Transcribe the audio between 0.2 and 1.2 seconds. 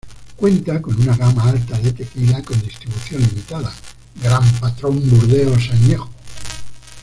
Cuenta con una